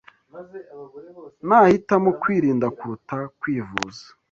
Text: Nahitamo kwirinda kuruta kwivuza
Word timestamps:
Nahitamo 1.47 2.09
kwirinda 2.21 2.67
kuruta 2.77 3.17
kwivuza 3.39 4.03